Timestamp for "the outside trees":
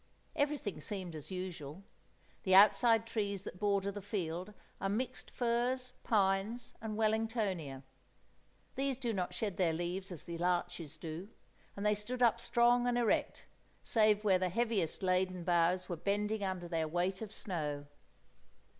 2.41-3.43